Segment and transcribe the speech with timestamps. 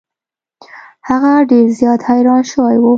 [1.07, 2.85] هغه ډیر زیات حیران شوی و.